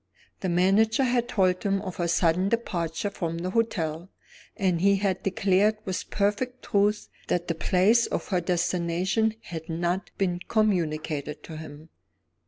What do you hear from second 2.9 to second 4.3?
from the hotel,